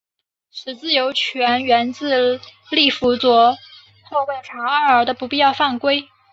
[0.51, 2.39] 此自由球源自
[2.71, 3.51] 利物浦左
[4.09, 6.09] 后卫查奥尔的不必要犯规。